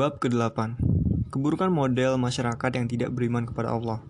Bab 0.00 0.16
ke-8 0.16 0.80
Keburukan 1.28 1.68
model 1.68 2.16
masyarakat 2.16 2.72
yang 2.72 2.88
tidak 2.88 3.12
beriman 3.12 3.44
kepada 3.44 3.76
Allah. 3.76 4.00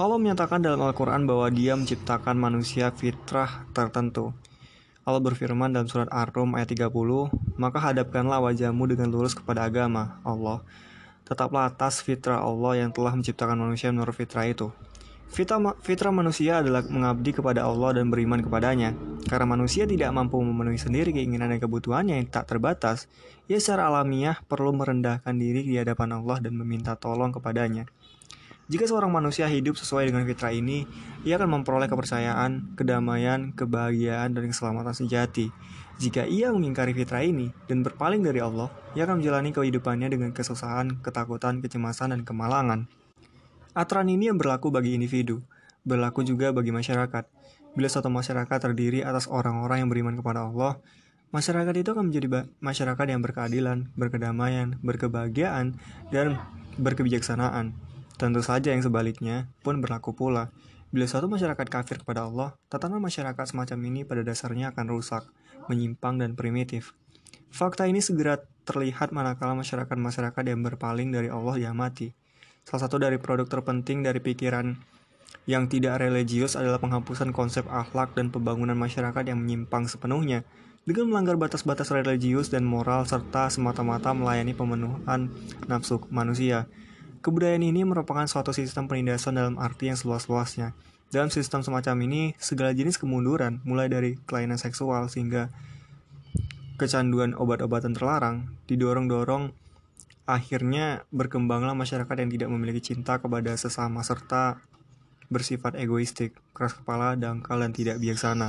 Allah 0.00 0.16
menyatakan 0.16 0.64
dalam 0.64 0.80
Al-Quran 0.80 1.28
bahwa 1.28 1.44
dia 1.52 1.76
menciptakan 1.76 2.32
manusia 2.40 2.88
fitrah 2.88 3.68
tertentu. 3.76 4.32
Allah 5.04 5.20
berfirman 5.20 5.76
dalam 5.76 5.92
surat 5.92 6.08
Ar-Rum 6.08 6.56
ayat 6.56 6.72
30 6.72 6.88
Maka 7.60 7.84
hadapkanlah 7.84 8.48
wajahmu 8.48 8.96
dengan 8.96 9.12
lurus 9.12 9.36
kepada 9.36 9.68
agama 9.68 10.24
Allah. 10.24 10.64
Tetaplah 11.28 11.68
atas 11.68 12.00
fitrah 12.00 12.40
Allah 12.40 12.80
yang 12.80 12.88
telah 12.88 13.12
menciptakan 13.12 13.60
manusia 13.60 13.92
menurut 13.92 14.16
fitrah 14.16 14.48
itu 14.48 14.72
Fitrah, 15.30 15.76
fitrah 15.82 16.14
manusia 16.14 16.60
adalah 16.62 16.84
mengabdi 16.86 17.34
kepada 17.34 17.66
Allah 17.66 17.96
dan 17.96 18.12
beriman 18.12 18.44
kepadanya. 18.44 18.94
Karena 19.24 19.48
manusia 19.48 19.88
tidak 19.88 20.12
mampu 20.12 20.38
memenuhi 20.38 20.78
sendiri 20.78 21.10
keinginan 21.10 21.50
dan 21.50 21.58
kebutuhannya 21.58 22.20
yang 22.20 22.28
tak 22.28 22.46
terbatas, 22.46 23.08
ia 23.48 23.56
secara 23.56 23.88
alamiah 23.88 24.38
perlu 24.46 24.70
merendahkan 24.76 25.34
diri 25.34 25.64
di 25.64 25.74
hadapan 25.80 26.20
Allah 26.20 26.38
dan 26.44 26.54
meminta 26.54 26.94
tolong 26.94 27.32
kepadanya. 27.32 27.88
Jika 28.64 28.88
seorang 28.88 29.12
manusia 29.12 29.44
hidup 29.44 29.76
sesuai 29.76 30.08
dengan 30.08 30.24
fitrah 30.24 30.48
ini, 30.48 30.88
ia 31.20 31.36
akan 31.36 31.60
memperoleh 31.60 31.84
kepercayaan, 31.84 32.72
kedamaian, 32.80 33.52
kebahagiaan, 33.52 34.32
dan 34.32 34.48
keselamatan 34.48 34.96
sejati. 34.96 35.52
Jika 36.00 36.24
ia 36.24 36.48
mengingkari 36.48 36.96
fitrah 36.96 37.20
ini 37.20 37.52
dan 37.68 37.84
berpaling 37.84 38.24
dari 38.24 38.40
Allah, 38.40 38.72
ia 38.96 39.04
akan 39.04 39.20
menjalani 39.20 39.52
kehidupannya 39.52 40.08
dengan 40.08 40.32
kesusahan, 40.32 41.04
ketakutan, 41.04 41.60
kecemasan, 41.60 42.16
dan 42.16 42.24
kemalangan. 42.24 42.88
Aturan 43.74 44.06
ini 44.06 44.30
yang 44.30 44.38
berlaku 44.38 44.70
bagi 44.70 44.94
individu, 44.94 45.42
berlaku 45.82 46.22
juga 46.22 46.54
bagi 46.54 46.70
masyarakat. 46.70 47.26
Bila 47.74 47.90
suatu 47.90 48.06
masyarakat 48.06 48.54
terdiri 48.54 49.02
atas 49.02 49.26
orang-orang 49.26 49.82
yang 49.82 49.90
beriman 49.90 50.14
kepada 50.14 50.46
Allah, 50.46 50.78
masyarakat 51.34 51.74
itu 51.74 51.90
akan 51.90 52.06
menjadi 52.06 52.46
masyarakat 52.62 53.06
yang 53.10 53.18
berkeadilan, 53.18 53.90
berkedamaian, 53.98 54.78
berkebahagiaan, 54.78 55.74
dan 56.14 56.38
berkebijaksanaan. 56.78 57.74
Tentu 58.14 58.46
saja 58.46 58.70
yang 58.70 58.86
sebaliknya 58.86 59.50
pun 59.66 59.82
berlaku 59.82 60.14
pula. 60.14 60.54
Bila 60.94 61.10
suatu 61.10 61.26
masyarakat 61.26 61.66
kafir 61.66 61.98
kepada 61.98 62.30
Allah, 62.30 62.54
tatanan 62.70 63.02
masyarakat 63.02 63.42
semacam 63.50 63.78
ini 63.90 64.06
pada 64.06 64.22
dasarnya 64.22 64.70
akan 64.70 64.86
rusak, 64.86 65.26
menyimpang, 65.66 66.22
dan 66.22 66.38
primitif. 66.38 66.94
Fakta 67.50 67.90
ini 67.90 67.98
segera 67.98 68.38
terlihat 68.62 69.10
manakala 69.10 69.58
masyarakat-masyarakat 69.58 70.44
yang 70.46 70.62
berpaling 70.62 71.10
dari 71.10 71.26
Allah 71.26 71.58
diamati. 71.58 72.14
Salah 72.64 72.88
satu 72.88 72.96
dari 72.96 73.20
produk 73.20 73.44
terpenting 73.44 74.00
dari 74.00 74.24
pikiran 74.24 74.76
yang 75.44 75.68
tidak 75.68 76.00
religius 76.00 76.56
adalah 76.56 76.80
penghapusan 76.80 77.36
konsep 77.36 77.68
akhlak 77.68 78.16
dan 78.16 78.32
pembangunan 78.32 78.76
masyarakat 78.76 79.28
yang 79.28 79.44
menyimpang 79.44 79.84
sepenuhnya 79.84 80.48
dengan 80.88 81.12
melanggar 81.12 81.36
batas-batas 81.36 81.92
religius 81.92 82.48
dan 82.48 82.64
moral 82.64 83.04
serta 83.08 83.48
semata-mata 83.52 84.12
melayani 84.16 84.56
pemenuhan 84.56 85.32
nafsu 85.68 86.00
manusia. 86.08 86.68
Kebudayaan 87.24 87.64
ini 87.64 87.88
merupakan 87.88 88.28
suatu 88.28 88.52
sistem 88.52 88.84
penindasan 88.84 89.40
dalam 89.40 89.56
arti 89.56 89.88
yang 89.88 89.96
seluas-luasnya. 89.96 90.76
Dalam 91.08 91.32
sistem 91.32 91.64
semacam 91.64 91.96
ini, 92.04 92.22
segala 92.36 92.76
jenis 92.76 93.00
kemunduran, 93.00 93.64
mulai 93.64 93.88
dari 93.88 94.20
kelainan 94.28 94.60
seksual 94.60 95.08
sehingga 95.08 95.48
kecanduan 96.76 97.32
obat-obatan 97.32 97.96
terlarang, 97.96 98.52
didorong-dorong 98.68 99.56
Akhirnya 100.24 101.04
berkembanglah 101.12 101.76
masyarakat 101.76 102.16
yang 102.16 102.30
tidak 102.32 102.48
memiliki 102.48 102.80
cinta 102.80 103.20
kepada 103.20 103.52
sesama 103.60 104.00
serta 104.00 104.56
bersifat 105.28 105.76
egoistik, 105.76 106.32
keras 106.56 106.72
kepala, 106.72 107.12
dangkal, 107.12 107.60
dan 107.60 107.76
tidak 107.76 108.00
bijaksana. 108.00 108.48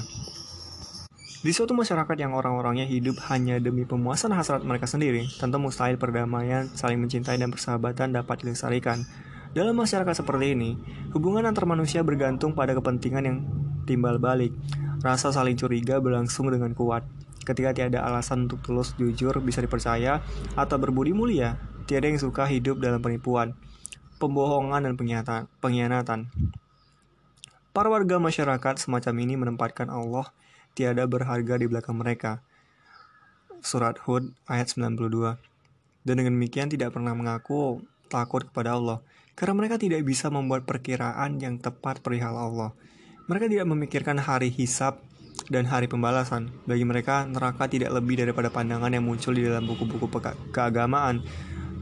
Di 1.45 1.51
suatu 1.53 1.77
masyarakat 1.77 2.17
yang 2.17 2.33
orang-orangnya 2.33 2.89
hidup 2.89 3.21
hanya 3.29 3.61
demi 3.61 3.85
pemuasan 3.85 4.33
hasrat 4.33 4.65
mereka 4.65 4.87
sendiri, 4.87 5.27
tentu 5.37 5.59
mustahil 5.61 5.99
perdamaian, 5.99 6.71
saling 6.73 6.97
mencintai, 6.97 7.37
dan 7.37 7.52
persahabatan 7.52 8.15
dapat 8.15 8.41
dilestarikan. 8.41 9.03
Dalam 9.52 9.75
masyarakat 9.77 10.25
seperti 10.25 10.55
ini, 10.55 10.80
hubungan 11.11 11.45
antar 11.45 11.67
manusia 11.67 12.02
bergantung 12.02 12.58
pada 12.58 12.71
kepentingan 12.71 13.23
yang 13.23 13.37
timbal 13.83 14.17
balik. 14.17 14.55
Rasa 15.03 15.30
saling 15.30 15.53
curiga 15.59 16.02
berlangsung 16.02 16.49
dengan 16.49 16.73
kuat. 16.73 17.05
Ketika 17.45 17.78
tiada 17.78 18.02
alasan 18.02 18.50
untuk 18.50 18.66
tulus 18.66 18.98
jujur 18.98 19.38
bisa 19.39 19.61
dipercaya 19.61 20.26
atau 20.58 20.82
berbudi 20.82 21.14
mulia, 21.14 21.61
tiada 21.86 22.10
yang 22.10 22.17
suka 22.17 22.50
hidup 22.50 22.82
dalam 22.82 23.00
penipuan, 23.00 23.54
pembohongan 24.17 24.89
dan 24.89 24.94
pengkhianatan. 25.61 26.33
Para 27.76 27.88
warga 27.92 28.17
masyarakat 28.17 28.82
semacam 28.82 29.14
ini 29.22 29.33
menempatkan 29.38 29.94
Allah 29.94 30.33
tiada 30.73 31.06
berharga 31.06 31.61
di 31.61 31.70
belakang 31.70 32.02
mereka. 32.02 32.42
Surat 33.62 34.02
Hud 34.04 34.33
ayat 34.50 34.72
92. 34.73 35.38
Dan 36.06 36.22
dengan 36.22 36.33
demikian 36.38 36.70
tidak 36.70 36.94
pernah 36.98 37.14
mengaku 37.14 37.86
takut 38.10 38.45
kepada 38.45 38.77
Allah, 38.77 39.02
karena 39.33 39.54
mereka 39.58 39.76
tidak 39.82 40.06
bisa 40.06 40.30
membuat 40.30 40.64
perkiraan 40.70 41.42
yang 41.42 41.58
tepat 41.58 42.00
perihal 42.02 42.38
Allah. 42.38 42.72
Mereka 43.26 43.50
tidak 43.50 43.67
memikirkan 43.67 44.22
hari 44.22 44.54
hisab 44.54 45.02
dan 45.50 45.70
hari 45.70 45.86
pembalasan. 45.86 46.50
Bagi 46.66 46.86
mereka, 46.86 47.26
neraka 47.30 47.70
tidak 47.70 47.94
lebih 47.94 48.22
daripada 48.22 48.50
pandangan 48.50 48.89
yang 48.89 49.06
muncul 49.06 49.33
di 49.33 49.45
dalam 49.45 49.66
buku-buku 49.70 50.10
keagamaan. 50.50 51.22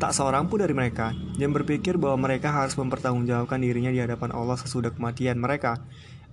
Tak 0.01 0.11
seorang 0.11 0.51
pun 0.51 0.59
dari 0.59 0.75
mereka 0.75 1.15
yang 1.39 1.55
berpikir 1.55 1.95
bahwa 1.95 2.27
mereka 2.27 2.51
harus 2.51 2.75
mempertanggungjawabkan 2.75 3.61
dirinya 3.61 3.93
di 3.93 4.03
hadapan 4.03 4.35
Allah 4.35 4.59
sesudah 4.59 4.91
kematian 4.91 5.39
mereka 5.39 5.79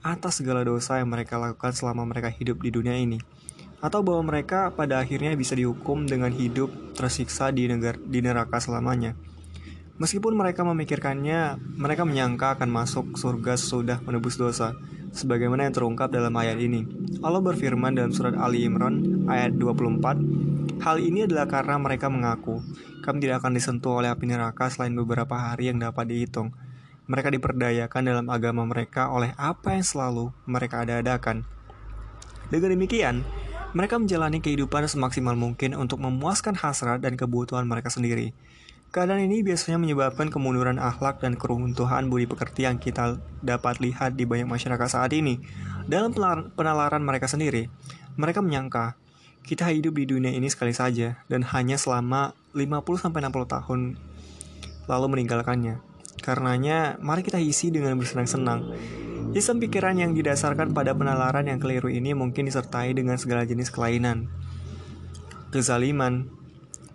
atas 0.00 0.40
segala 0.40 0.64
dosa 0.64 0.98
yang 0.98 1.12
mereka 1.12 1.36
lakukan 1.36 1.76
selama 1.76 2.08
mereka 2.08 2.32
hidup 2.32 2.58
di 2.64 2.72
dunia 2.72 2.96
ini. 2.96 3.20
Atau 3.78 4.04
bahwa 4.04 4.32
mereka 4.34 4.72
pada 4.74 5.00
akhirnya 5.00 5.32
bisa 5.36 5.56
dihukum 5.56 6.04
dengan 6.04 6.32
hidup 6.34 6.72
tersiksa 6.96 7.48
di, 7.54 7.68
negara, 7.68 7.96
di 7.96 8.20
neraka 8.20 8.60
selamanya. 8.60 9.16
Meskipun 10.00 10.32
mereka 10.32 10.64
memikirkannya, 10.64 11.60
mereka 11.76 12.08
menyangka 12.08 12.56
akan 12.56 12.68
masuk 12.72 13.20
surga 13.20 13.60
sesudah 13.60 14.00
menebus 14.00 14.40
dosa 14.40 14.72
sebagaimana 15.10 15.66
yang 15.66 15.74
terungkap 15.74 16.10
dalam 16.10 16.34
ayat 16.38 16.58
ini. 16.58 16.86
Allah 17.20 17.42
berfirman 17.42 17.94
dalam 17.94 18.14
surat 18.14 18.34
Ali 18.38 18.66
Imran 18.66 19.26
ayat 19.26 19.54
24, 19.58 20.80
Hal 20.80 20.96
ini 20.96 21.28
adalah 21.28 21.44
karena 21.44 21.76
mereka 21.76 22.08
mengaku, 22.08 22.64
kami 23.04 23.20
tidak 23.20 23.44
akan 23.44 23.52
disentuh 23.52 24.00
oleh 24.00 24.08
api 24.08 24.24
neraka 24.24 24.72
selain 24.72 24.96
beberapa 24.96 25.36
hari 25.36 25.68
yang 25.68 25.80
dapat 25.80 26.08
dihitung. 26.08 26.56
Mereka 27.10 27.34
diperdayakan 27.36 28.02
dalam 28.06 28.26
agama 28.32 28.64
mereka 28.64 29.10
oleh 29.12 29.36
apa 29.36 29.76
yang 29.76 29.84
selalu 29.84 30.32
mereka 30.48 30.86
ada-adakan. 30.86 31.44
Dengan 32.48 32.72
demikian, 32.72 33.26
mereka 33.70 33.98
menjalani 33.98 34.42
kehidupan 34.42 34.88
semaksimal 34.88 35.38
mungkin 35.38 35.78
untuk 35.78 36.02
memuaskan 36.02 36.58
hasrat 36.58 37.02
dan 37.02 37.14
kebutuhan 37.14 37.66
mereka 37.68 37.92
sendiri. 37.92 38.34
Keadaan 38.90 39.22
ini 39.22 39.46
biasanya 39.46 39.78
menyebabkan 39.78 40.34
kemunduran 40.34 40.82
akhlak 40.82 41.22
dan 41.22 41.38
keruntuhan 41.38 42.10
budi 42.10 42.26
pekerti 42.26 42.66
yang 42.66 42.82
kita 42.82 43.22
dapat 43.38 43.78
lihat 43.78 44.18
di 44.18 44.26
banyak 44.26 44.50
masyarakat 44.50 44.88
saat 44.90 45.14
ini. 45.14 45.38
Dalam 45.86 46.10
penalaran 46.58 46.98
mereka 46.98 47.30
sendiri, 47.30 47.70
mereka 48.18 48.42
menyangka 48.42 48.98
kita 49.46 49.70
hidup 49.70 49.94
di 49.94 50.10
dunia 50.10 50.34
ini 50.34 50.50
sekali 50.50 50.74
saja 50.74 51.22
dan 51.30 51.46
hanya 51.54 51.78
selama 51.78 52.34
50-60 52.50 53.14
tahun 53.46 53.80
lalu 54.90 55.06
meninggalkannya. 55.06 55.78
Karenanya, 56.18 56.98
mari 56.98 57.22
kita 57.22 57.38
isi 57.38 57.70
dengan 57.70 57.94
bersenang-senang. 57.94 58.74
Sistem 59.38 59.62
pikiran 59.62 60.02
yang 60.02 60.18
didasarkan 60.18 60.74
pada 60.74 60.98
penalaran 60.98 61.46
yang 61.46 61.62
keliru 61.62 61.86
ini 61.86 62.10
mungkin 62.18 62.50
disertai 62.50 62.90
dengan 62.90 63.14
segala 63.22 63.46
jenis 63.46 63.70
kelainan, 63.70 64.26
kezaliman, 65.54 66.26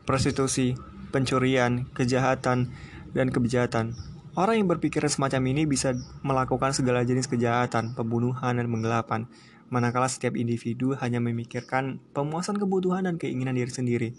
prostitusi, 0.04 0.76
pencurian, 1.16 1.88
kejahatan, 1.96 2.76
dan 3.16 3.32
kebejatan. 3.32 3.96
Orang 4.36 4.60
yang 4.60 4.68
berpikiran 4.68 5.08
semacam 5.08 5.56
ini 5.56 5.64
bisa 5.64 5.96
melakukan 6.20 6.76
segala 6.76 7.08
jenis 7.08 7.32
kejahatan, 7.32 7.96
pembunuhan, 7.96 8.60
dan 8.60 8.68
penggelapan, 8.68 9.32
manakala 9.72 10.12
setiap 10.12 10.36
individu 10.36 10.92
hanya 11.00 11.24
memikirkan 11.24 12.04
pemuasan 12.12 12.60
kebutuhan 12.60 13.08
dan 13.08 13.16
keinginan 13.16 13.56
diri 13.56 13.72
sendiri. 13.72 14.10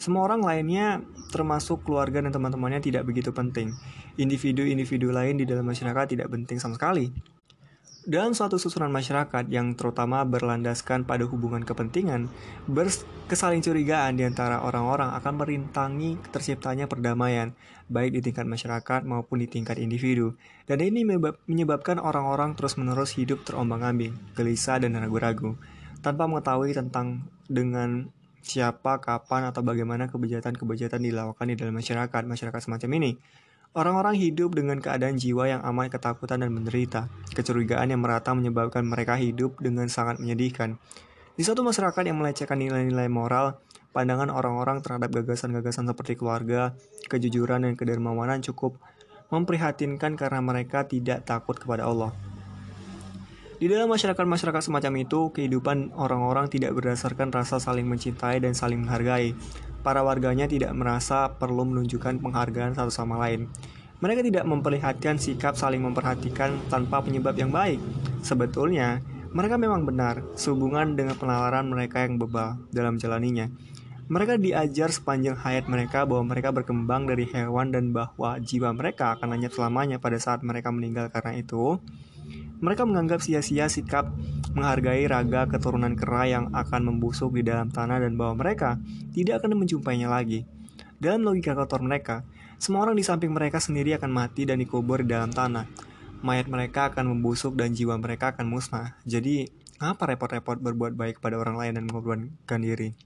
Semua 0.00 0.24
orang 0.24 0.40
lainnya, 0.40 1.04
termasuk 1.28 1.84
keluarga 1.84 2.24
dan 2.24 2.32
teman-temannya, 2.32 2.80
tidak 2.80 3.04
begitu 3.04 3.28
penting. 3.36 3.76
Individu-individu 4.16 5.12
lain 5.12 5.36
di 5.36 5.44
dalam 5.44 5.68
masyarakat 5.68 6.16
tidak 6.16 6.32
penting 6.32 6.56
sama 6.56 6.80
sekali. 6.80 7.37
Dalam 8.08 8.32
suatu 8.32 8.56
susunan 8.56 8.88
masyarakat 8.88 9.52
yang 9.52 9.76
terutama 9.76 10.24
berlandaskan 10.24 11.04
pada 11.04 11.28
hubungan 11.28 11.60
kepentingan, 11.60 12.32
berkesaling 12.64 13.60
curigaan 13.60 14.16
di 14.16 14.24
antara 14.24 14.64
orang-orang 14.64 15.12
akan 15.12 15.36
merintangi 15.36 16.16
terciptanya 16.32 16.88
perdamaian, 16.88 17.52
baik 17.92 18.16
di 18.16 18.20
tingkat 18.24 18.48
masyarakat 18.48 19.04
maupun 19.04 19.44
di 19.44 19.46
tingkat 19.52 19.76
individu. 19.76 20.40
Dan 20.64 20.80
ini 20.80 21.04
menyebabkan 21.04 22.00
orang-orang 22.00 22.56
terus-menerus 22.56 23.12
hidup 23.12 23.44
terombang-ambing, 23.44 24.16
gelisah 24.32 24.80
dan 24.80 24.96
ragu-ragu, 24.96 25.60
tanpa 26.00 26.24
mengetahui 26.24 26.72
tentang 26.72 27.28
dengan 27.44 28.08
siapa, 28.40 29.04
kapan, 29.04 29.52
atau 29.52 29.60
bagaimana 29.60 30.08
kebejatan-kebejatan 30.08 31.04
dilakukan 31.04 31.44
di 31.52 31.60
dalam 31.60 31.76
masyarakat, 31.76 32.22
masyarakat 32.24 32.60
semacam 32.64 33.04
ini. 33.04 33.20
Orang-orang 33.76 34.16
hidup 34.16 34.56
dengan 34.56 34.80
keadaan 34.80 35.20
jiwa 35.20 35.44
yang 35.48 35.60
amat 35.60 36.00
ketakutan 36.00 36.40
dan 36.40 36.50
menderita. 36.52 37.12
Kecurigaan 37.36 37.92
yang 37.92 38.00
merata 38.00 38.32
menyebabkan 38.32 38.84
mereka 38.84 39.20
hidup 39.20 39.60
dengan 39.60 39.92
sangat 39.92 40.16
menyedihkan. 40.16 40.80
Di 41.38 41.46
suatu 41.46 41.60
masyarakat 41.60 42.02
yang 42.08 42.16
melecehkan 42.16 42.58
nilai-nilai 42.58 43.06
moral, 43.12 43.60
pandangan 43.92 44.32
orang-orang 44.32 44.80
terhadap 44.80 45.12
gagasan-gagasan 45.12 45.84
seperti 45.86 46.16
keluarga, 46.16 46.74
kejujuran, 47.12 47.68
dan 47.68 47.76
kedermawanan 47.76 48.40
cukup 48.40 48.80
memprihatinkan 49.28 50.16
karena 50.16 50.40
mereka 50.40 50.88
tidak 50.88 51.28
takut 51.28 51.60
kepada 51.60 51.84
Allah. 51.84 52.16
Di 53.58 53.66
dalam 53.66 53.90
masyarakat-masyarakat 53.90 54.70
semacam 54.70 55.02
itu, 55.02 55.34
kehidupan 55.34 55.90
orang-orang 55.98 56.46
tidak 56.46 56.78
berdasarkan 56.78 57.34
rasa 57.34 57.58
saling 57.58 57.90
mencintai 57.90 58.38
dan 58.38 58.54
saling 58.54 58.86
menghargai. 58.86 59.34
Para 59.82 60.06
warganya 60.06 60.46
tidak 60.46 60.70
merasa 60.78 61.34
perlu 61.34 61.66
menunjukkan 61.66 62.22
penghargaan 62.22 62.78
satu 62.78 62.94
sama 62.94 63.18
lain. 63.18 63.50
Mereka 63.98 64.22
tidak 64.22 64.46
memperlihatkan 64.46 65.18
sikap 65.18 65.58
saling 65.58 65.82
memperhatikan 65.82 66.54
tanpa 66.70 67.02
penyebab 67.02 67.34
yang 67.34 67.50
baik. 67.50 67.82
Sebetulnya, 68.22 69.02
mereka 69.34 69.58
memang 69.58 69.82
benar 69.82 70.22
sehubungan 70.38 70.94
dengan 70.94 71.18
penalaran 71.18 71.66
mereka 71.66 72.06
yang 72.06 72.14
bebal 72.14 72.62
dalam 72.70 72.94
jalaninya. 72.94 73.50
Mereka 74.06 74.38
diajar 74.38 74.94
sepanjang 74.94 75.34
hayat 75.34 75.66
mereka 75.66 76.06
bahwa 76.06 76.30
mereka 76.30 76.54
berkembang 76.54 77.10
dari 77.10 77.26
hewan 77.26 77.74
dan 77.74 77.90
bahwa 77.90 78.38
jiwa 78.38 78.70
mereka 78.70 79.18
akan 79.18 79.34
hanya 79.34 79.50
selamanya 79.50 79.98
pada 79.98 80.16
saat 80.22 80.46
mereka 80.46 80.70
meninggal 80.70 81.10
karena 81.10 81.34
itu. 81.42 81.82
Mereka 82.58 82.82
menganggap 82.82 83.22
sia-sia 83.22 83.70
sikap 83.70 84.10
menghargai 84.54 85.06
raga 85.06 85.46
keturunan 85.46 85.94
kera 85.94 86.26
yang 86.26 86.44
akan 86.50 86.90
membusuk 86.90 87.38
di 87.38 87.46
dalam 87.46 87.70
tanah 87.70 88.02
dan 88.02 88.18
bahwa 88.18 88.42
mereka 88.42 88.82
tidak 89.14 89.42
akan 89.42 89.62
menjumpainya 89.62 90.10
lagi. 90.10 90.42
Dalam 90.98 91.22
logika 91.22 91.54
kotor 91.54 91.78
mereka, 91.78 92.26
semua 92.58 92.82
orang 92.82 92.98
di 92.98 93.06
samping 93.06 93.30
mereka 93.30 93.62
sendiri 93.62 93.94
akan 93.94 94.10
mati 94.10 94.42
dan 94.42 94.58
dikubur 94.58 95.06
di 95.06 95.14
dalam 95.14 95.30
tanah. 95.30 95.70
Mayat 96.26 96.50
mereka 96.50 96.90
akan 96.90 97.14
membusuk 97.14 97.54
dan 97.54 97.70
jiwa 97.70 97.94
mereka 97.94 98.34
akan 98.34 98.50
musnah. 98.50 98.98
Jadi, 99.06 99.46
apa 99.78 100.10
repot-repot 100.10 100.58
berbuat 100.58 100.98
baik 100.98 101.22
pada 101.22 101.38
orang 101.38 101.54
lain 101.54 101.72
dan 101.78 101.84
mengorbankan 101.86 102.58
diri? 102.58 102.98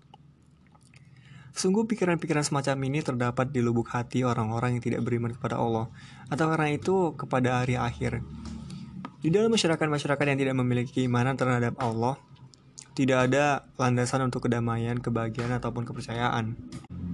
Sungguh 1.52 1.84
pikiran-pikiran 1.84 2.48
semacam 2.48 2.88
ini 2.88 3.04
terdapat 3.04 3.52
di 3.52 3.60
lubuk 3.60 3.92
hati 3.92 4.24
orang-orang 4.24 4.80
yang 4.80 4.82
tidak 4.88 5.04
beriman 5.04 5.36
kepada 5.36 5.60
Allah, 5.60 5.92
atau 6.32 6.48
karena 6.48 6.72
itu 6.72 7.12
kepada 7.12 7.60
hari 7.60 7.76
akhir. 7.76 8.24
Di 9.22 9.30
dalam 9.30 9.54
masyarakat-masyarakat 9.54 10.24
yang 10.34 10.38
tidak 10.42 10.56
memiliki 10.58 10.98
keimanan 10.98 11.38
terhadap 11.38 11.78
Allah, 11.78 12.18
tidak 12.98 13.30
ada 13.30 13.70
landasan 13.78 14.26
untuk 14.26 14.50
kedamaian, 14.50 14.98
kebahagiaan, 14.98 15.54
ataupun 15.62 15.86
kepercayaan. 15.86 16.58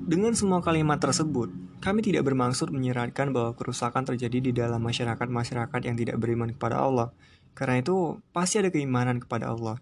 Dengan 0.08 0.32
semua 0.32 0.64
kalimat 0.64 0.96
tersebut, 0.96 1.52
kami 1.84 2.00
tidak 2.00 2.24
bermaksud 2.24 2.72
menyiratkan 2.72 3.28
bahwa 3.36 3.52
kerusakan 3.52 4.08
terjadi 4.08 4.40
di 4.40 4.52
dalam 4.56 4.80
masyarakat-masyarakat 4.88 5.80
yang 5.84 6.00
tidak 6.00 6.16
beriman 6.16 6.48
kepada 6.56 6.80
Allah. 6.80 7.12
Karena 7.52 7.84
itu, 7.84 8.16
pasti 8.32 8.56
ada 8.56 8.72
keimanan 8.72 9.20
kepada 9.20 9.52
Allah. 9.52 9.76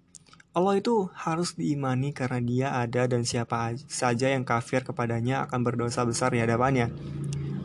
Allah 0.50 0.82
itu 0.82 1.06
harus 1.14 1.54
diimani 1.54 2.10
karena 2.10 2.40
dia 2.42 2.68
ada 2.74 3.06
dan 3.06 3.22
siapa 3.22 3.76
saja 3.86 4.34
yang 4.34 4.42
kafir 4.42 4.82
kepadanya 4.82 5.46
akan 5.46 5.62
berdosa 5.62 6.02
besar 6.02 6.34
di 6.34 6.42
hadapannya. 6.42 6.90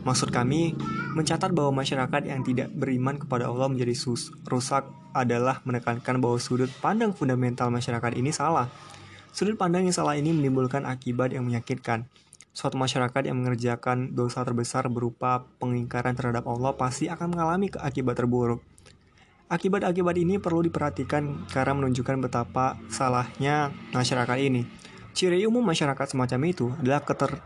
Maksud 0.02 0.34
kami, 0.34 0.74
mencatat 1.14 1.54
bahwa 1.54 1.86
masyarakat 1.86 2.26
yang 2.26 2.42
tidak 2.42 2.74
beriman 2.74 3.22
kepada 3.22 3.46
Allah 3.46 3.70
menjadi 3.70 3.94
sus 3.94 4.34
rusak 4.50 4.82
adalah 5.14 5.62
menekankan 5.62 6.18
bahwa 6.18 6.42
sudut 6.42 6.66
pandang 6.82 7.14
fundamental 7.14 7.70
masyarakat 7.70 8.18
ini 8.18 8.34
salah. 8.34 8.66
Sudut 9.30 9.54
pandang 9.54 9.86
yang 9.86 9.94
salah 9.94 10.18
ini 10.18 10.34
menimbulkan 10.34 10.82
akibat 10.90 11.30
yang 11.30 11.46
menyakitkan. 11.46 12.10
Suatu 12.50 12.76
masyarakat 12.76 13.30
yang 13.30 13.40
mengerjakan 13.40 14.12
dosa 14.12 14.42
terbesar 14.42 14.90
berupa 14.90 15.46
pengingkaran 15.62 16.18
terhadap 16.18 16.44
Allah 16.50 16.74
pasti 16.74 17.06
akan 17.06 17.38
mengalami 17.38 17.70
akibat 17.72 18.18
terburuk. 18.18 18.60
Akibat-akibat 19.48 20.16
ini 20.18 20.36
perlu 20.42 20.66
diperhatikan 20.66 21.46
karena 21.48 21.78
menunjukkan 21.78 22.26
betapa 22.26 22.76
salahnya 22.90 23.70
masyarakat 23.94 24.36
ini. 24.40 24.66
Ciri 25.12 25.44
umum 25.44 25.62
masyarakat 25.62 26.08
semacam 26.10 26.40
itu 26.48 26.72
adalah 26.80 27.04
keter 27.04 27.36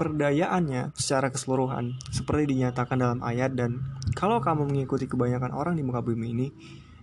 perdayaannya 0.00 0.96
secara 0.96 1.28
keseluruhan, 1.28 2.00
seperti 2.08 2.56
dinyatakan 2.56 2.96
dalam 2.96 3.20
ayat 3.20 3.52
dan 3.52 3.84
kalau 4.16 4.40
kamu 4.40 4.64
mengikuti 4.64 5.04
kebanyakan 5.04 5.52
orang 5.52 5.76
di 5.76 5.84
muka 5.84 6.00
bumi 6.00 6.32
ini, 6.32 6.48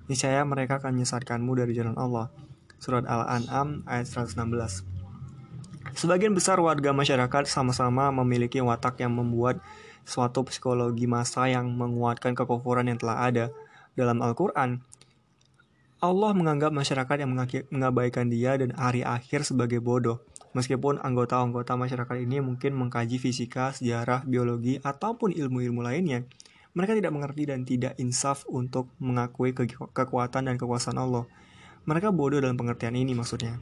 niscaya 0.10 0.42
mereka 0.42 0.82
akan 0.82 0.98
menyesatkanmu 0.98 1.54
dari 1.54 1.78
jalan 1.78 1.94
Allah. 1.94 2.34
Surat 2.82 3.06
Al-An'am 3.06 3.86
ayat 3.86 4.10
116. 4.10 4.98
Sebagian 5.94 6.34
besar 6.34 6.58
warga 6.58 6.90
masyarakat 6.90 7.46
sama-sama 7.46 8.10
memiliki 8.10 8.58
watak 8.66 8.98
yang 9.06 9.14
membuat 9.14 9.62
suatu 10.02 10.42
psikologi 10.50 11.06
masa 11.06 11.46
yang 11.46 11.70
menguatkan 11.70 12.34
kekufuran 12.34 12.90
yang 12.90 12.98
telah 12.98 13.30
ada. 13.30 13.46
Dalam 13.94 14.26
Al-Quran, 14.26 14.82
Allah 15.98 16.30
menganggap 16.30 16.70
masyarakat 16.70 17.26
yang 17.26 17.34
mengabaikan 17.74 18.30
dia 18.30 18.54
dan 18.54 18.70
hari 18.78 19.02
akhir 19.02 19.50
sebagai 19.50 19.82
bodoh. 19.82 20.22
Meskipun 20.54 21.02
anggota-anggota 21.02 21.74
masyarakat 21.74 22.22
ini 22.22 22.38
mungkin 22.38 22.78
mengkaji 22.78 23.18
fisika, 23.18 23.74
sejarah, 23.74 24.22
biologi, 24.22 24.78
ataupun 24.78 25.34
ilmu-ilmu 25.34 25.82
lainnya, 25.82 26.22
mereka 26.78 26.94
tidak 26.94 27.18
mengerti 27.18 27.50
dan 27.50 27.66
tidak 27.66 27.98
insaf 27.98 28.46
untuk 28.46 28.94
mengakui 29.02 29.58
ke 29.58 29.66
kekuatan 29.74 30.46
dan 30.46 30.62
kekuasaan 30.62 31.02
Allah. 31.02 31.26
Mereka 31.90 32.14
bodoh 32.14 32.38
dalam 32.38 32.62
pengertian 32.62 32.94
ini 32.94 33.18
maksudnya. 33.18 33.58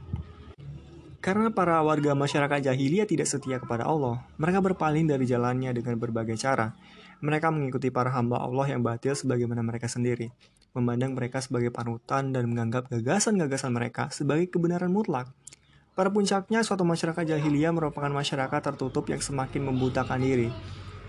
Karena 1.24 1.48
para 1.48 1.80
warga 1.80 2.12
masyarakat 2.12 2.68
jahiliyah 2.68 3.08
tidak 3.08 3.32
setia 3.32 3.56
kepada 3.56 3.88
Allah, 3.88 4.28
mereka 4.36 4.60
berpaling 4.60 5.08
dari 5.08 5.24
jalannya 5.24 5.72
dengan 5.72 5.96
berbagai 5.96 6.36
cara. 6.36 6.76
Mereka 7.24 7.48
mengikuti 7.48 7.88
para 7.88 8.12
hamba 8.12 8.44
Allah 8.44 8.76
yang 8.76 8.84
batil 8.84 9.16
sebagaimana 9.16 9.64
mereka 9.64 9.88
sendiri, 9.88 10.28
memandang 10.76 11.16
mereka 11.16 11.40
sebagai 11.40 11.72
panutan 11.72 12.30
dan 12.36 12.46
menganggap 12.52 12.92
gagasan-gagasan 12.92 13.72
mereka 13.72 14.12
sebagai 14.12 14.52
kebenaran 14.52 14.92
mutlak. 14.92 15.32
Pada 15.96 16.12
puncaknya, 16.12 16.60
suatu 16.60 16.84
masyarakat 16.84 17.24
jahiliyah 17.24 17.72
merupakan 17.72 18.12
masyarakat 18.12 18.60
tertutup 18.60 19.08
yang 19.08 19.24
semakin 19.24 19.64
membutakan 19.64 20.20
diri. 20.20 20.52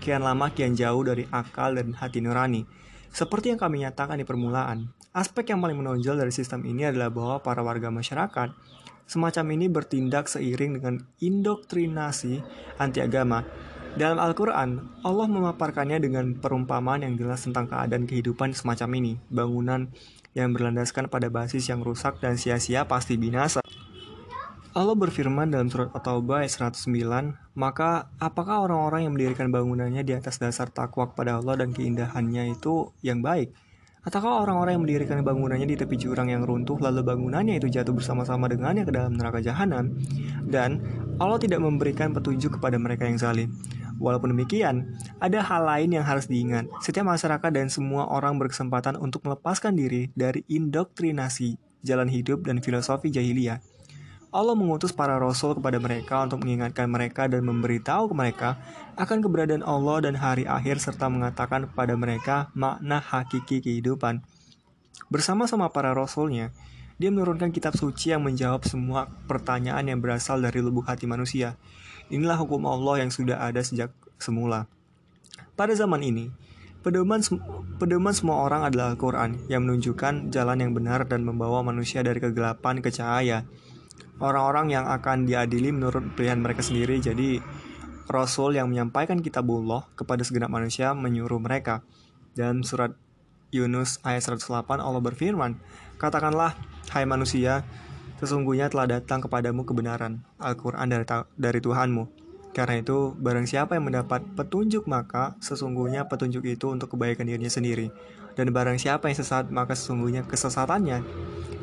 Kian 0.00 0.24
lama 0.24 0.48
kian 0.48 0.72
jauh 0.72 1.04
dari 1.04 1.28
akal 1.28 1.76
dan 1.76 1.92
hati 1.92 2.24
nurani. 2.24 2.64
Seperti 3.12 3.52
yang 3.52 3.60
kami 3.60 3.84
nyatakan 3.84 4.16
di 4.16 4.24
permulaan, 4.24 4.88
aspek 5.12 5.52
yang 5.52 5.60
paling 5.60 5.76
menonjol 5.76 6.16
dari 6.16 6.32
sistem 6.32 6.64
ini 6.64 6.88
adalah 6.88 7.12
bahwa 7.12 7.36
para 7.44 7.60
warga 7.60 7.92
masyarakat 7.92 8.48
semacam 9.08 9.44
ini 9.56 9.66
bertindak 9.72 10.28
seiring 10.28 10.80
dengan 10.80 10.94
indoktrinasi 11.20 12.40
anti 12.80 13.00
agama. 13.00 13.44
Dalam 13.98 14.22
Al-Quran, 14.22 15.02
Allah 15.02 15.26
memaparkannya 15.26 15.98
dengan 15.98 16.38
perumpamaan 16.38 17.02
yang 17.02 17.18
jelas 17.18 17.42
tentang 17.42 17.66
keadaan 17.66 18.06
kehidupan 18.06 18.54
semacam 18.54 18.94
ini. 18.94 19.18
Bangunan 19.26 19.90
yang 20.38 20.54
berlandaskan 20.54 21.10
pada 21.10 21.26
basis 21.34 21.66
yang 21.66 21.82
rusak 21.82 22.22
dan 22.22 22.38
sia-sia 22.38 22.86
pasti 22.86 23.18
binasa. 23.18 23.58
Allah 24.70 24.94
berfirman 24.94 25.50
dalam 25.50 25.66
surat 25.66 25.90
At-Taubah 25.90 26.46
ayat 26.46 26.70
109, 26.70 27.58
maka 27.58 28.06
apakah 28.22 28.70
orang-orang 28.70 29.10
yang 29.10 29.18
mendirikan 29.18 29.50
bangunannya 29.50 30.06
di 30.06 30.14
atas 30.14 30.38
dasar 30.38 30.70
takwa 30.70 31.10
kepada 31.10 31.42
Allah 31.42 31.58
dan 31.58 31.74
keindahannya 31.74 32.54
itu 32.54 32.94
yang 33.02 33.18
baik? 33.18 33.50
Ataukah 34.08 34.40
orang-orang 34.40 34.80
yang 34.80 34.84
mendirikan 34.88 35.20
bangunannya 35.20 35.68
di 35.68 35.76
tepi 35.76 36.00
jurang 36.00 36.32
yang 36.32 36.40
runtuh 36.40 36.80
lalu 36.80 37.04
bangunannya 37.04 37.60
itu 37.60 37.68
jatuh 37.68 37.92
bersama-sama 37.92 38.48
dengannya 38.48 38.88
ke 38.88 38.92
dalam 38.96 39.12
neraka 39.12 39.44
jahanam? 39.44 40.00
Dan 40.48 40.80
Allah 41.20 41.36
tidak 41.36 41.60
memberikan 41.60 42.16
petunjuk 42.16 42.56
kepada 42.56 42.80
mereka 42.80 43.04
yang 43.04 43.20
zalim. 43.20 43.52
Walaupun 44.00 44.32
demikian, 44.32 44.96
ada 45.20 45.44
hal 45.44 45.60
lain 45.60 46.00
yang 46.00 46.08
harus 46.08 46.24
diingat. 46.24 46.72
Setiap 46.80 47.04
masyarakat 47.04 47.52
dan 47.52 47.68
semua 47.68 48.08
orang 48.08 48.40
berkesempatan 48.40 48.96
untuk 48.96 49.28
melepaskan 49.28 49.76
diri 49.76 50.08
dari 50.16 50.40
indoktrinasi 50.48 51.60
jalan 51.84 52.08
hidup 52.08 52.48
dan 52.48 52.64
filosofi 52.64 53.12
jahiliyah. 53.12 53.60
Allah 54.28 54.52
mengutus 54.52 54.92
para 54.92 55.16
rasul 55.16 55.56
kepada 55.56 55.80
mereka 55.80 56.20
untuk 56.20 56.44
mengingatkan 56.44 56.84
mereka 56.84 57.24
dan 57.32 57.48
memberitahu 57.48 58.12
ke 58.12 58.14
mereka 58.14 58.48
akan 59.00 59.24
keberadaan 59.24 59.64
Allah 59.64 60.04
dan 60.04 60.20
hari 60.20 60.44
akhir 60.44 60.84
serta 60.84 61.08
mengatakan 61.08 61.64
kepada 61.64 61.96
mereka 61.96 62.52
makna 62.52 63.00
hakiki 63.00 63.64
kehidupan. 63.64 64.20
Bersama-sama 65.08 65.72
para 65.72 65.96
rasulnya, 65.96 66.52
dia 67.00 67.08
menurunkan 67.08 67.56
kitab 67.56 67.72
suci 67.72 68.12
yang 68.12 68.20
menjawab 68.20 68.68
semua 68.68 69.08
pertanyaan 69.24 69.88
yang 69.88 70.04
berasal 70.04 70.36
dari 70.44 70.60
lubuk 70.60 70.84
hati 70.84 71.08
manusia. 71.08 71.56
Inilah 72.12 72.36
hukum 72.36 72.68
Allah 72.68 73.08
yang 73.08 73.10
sudah 73.14 73.40
ada 73.40 73.64
sejak 73.64 73.88
semula. 74.20 74.68
Pada 75.56 75.72
zaman 75.72 76.04
ini, 76.04 76.28
pedoman, 76.84 77.24
pedoman 77.80 78.12
semua 78.12 78.44
orang 78.44 78.68
adalah 78.68 78.92
Al-Quran 78.92 79.40
yang 79.48 79.64
menunjukkan 79.64 80.28
jalan 80.28 80.58
yang 80.60 80.76
benar 80.76 81.08
dan 81.08 81.24
membawa 81.24 81.64
manusia 81.64 82.04
dari 82.04 82.20
kegelapan 82.20 82.84
ke 82.84 82.92
cahaya 82.92 83.48
orang-orang 84.18 84.74
yang 84.74 84.84
akan 84.86 85.26
diadili 85.26 85.70
menurut 85.70 86.14
pilihan 86.14 86.38
mereka 86.38 86.62
sendiri. 86.62 86.98
Jadi 86.98 87.38
Rasul 88.08 88.56
yang 88.56 88.72
menyampaikan 88.72 89.20
kitabullah 89.20 89.84
kepada 89.94 90.24
segenap 90.24 90.48
manusia 90.48 90.96
menyuruh 90.96 91.38
mereka. 91.38 91.84
Dan 92.32 92.62
surat 92.62 92.94
Yunus 93.50 94.00
ayat 94.04 94.24
108 94.24 94.80
Allah 94.80 95.02
berfirman, 95.02 95.58
Katakanlah, 95.98 96.54
hai 96.94 97.04
manusia, 97.04 97.66
sesungguhnya 98.22 98.70
telah 98.70 98.86
datang 98.86 99.18
kepadamu 99.18 99.66
kebenaran, 99.66 100.22
Al-Quran 100.38 100.86
dari, 100.86 101.04
dari 101.34 101.58
Tuhanmu. 101.58 102.04
Karena 102.54 102.80
itu, 102.80 103.12
barang 103.18 103.46
siapa 103.46 103.76
yang 103.76 103.90
mendapat 103.90 104.24
petunjuk 104.34 104.88
maka 104.88 105.36
sesungguhnya 105.42 106.06
petunjuk 106.06 106.46
itu 106.48 106.70
untuk 106.70 106.94
kebaikan 106.96 107.28
dirinya 107.28 107.50
sendiri. 107.50 107.92
Dan 108.38 108.54
barang 108.54 108.78
siapa 108.78 109.10
yang 109.10 109.18
sesat 109.18 109.50
maka 109.50 109.74
sesungguhnya 109.74 110.22
kesesatannya 110.24 111.02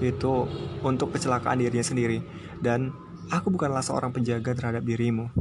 itu 0.03 0.47
untuk 0.83 1.15
kecelakaan 1.15 1.59
dirinya 1.59 1.85
sendiri 1.85 2.19
dan 2.59 2.91
Aku 3.33 3.49
bukanlah 3.49 3.81
seorang 3.81 4.13
penjaga 4.13 4.53
terhadap 4.53 4.85
dirimu. 4.85 5.33